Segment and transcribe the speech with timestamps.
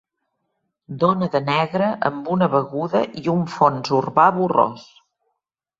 [1.03, 4.93] Dona de negre amb una beguda i un fons urbà borrós.